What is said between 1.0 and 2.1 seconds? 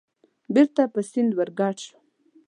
سیند ورګډ شوم.